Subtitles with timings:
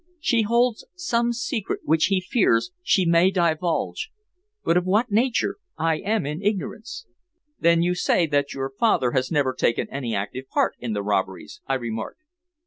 [0.19, 4.09] "She holds some secret which he fears she may divulge.
[4.65, 7.05] But of what nature, I am in ignorance."
[7.59, 11.61] "Then you say that your father has never taken any active part in the robberies?"
[11.67, 12.21] I remarked.